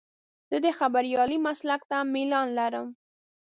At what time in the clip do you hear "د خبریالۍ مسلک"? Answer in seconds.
0.65-1.81